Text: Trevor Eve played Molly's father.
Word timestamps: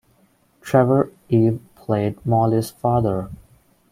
Trevor 0.61 1.11
Eve 1.29 1.59
played 1.75 2.17
Molly's 2.25 2.71
father. 2.71 3.29